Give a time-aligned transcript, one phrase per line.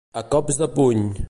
[0.19, 1.03] A cops de puny.